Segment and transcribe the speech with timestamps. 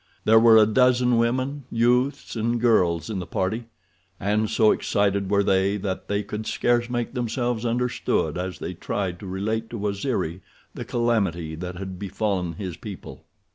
[0.25, 3.65] There were a dozen women, youths, and girls in the party,
[4.19, 9.19] and so excited were they that they could scarce make themselves understood as they tried
[9.19, 10.41] to relate to Waziri
[10.73, 13.25] the calamity that had befallen his people.